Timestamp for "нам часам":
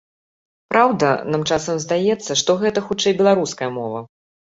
1.35-1.75